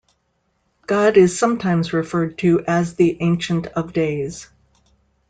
God 0.87 1.15
is 1.15 1.37
sometimes 1.37 1.93
referred 1.93 2.39
to 2.39 2.65
as 2.65 2.95
the 2.95 3.21
Ancient 3.21 3.67
of 3.67 3.93
Days. 3.93 4.49